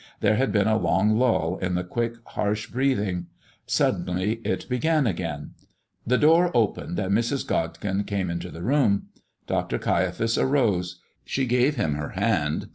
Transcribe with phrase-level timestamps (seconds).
[0.19, 3.27] There had been a long lull in the quick, harsh breathing;
[3.67, 5.51] suddenly it began again.
[6.07, 7.45] The door opened and Mrs.
[7.45, 9.09] Godkin came into the room.
[9.45, 9.77] Dr.
[9.77, 12.69] Caiaphas arose; she gave him her hand.